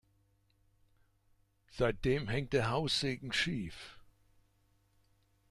Seitdem 1.69 2.27
hängt 2.27 2.53
der 2.53 2.71
Haussegen 2.71 3.31
schief. 3.33 3.99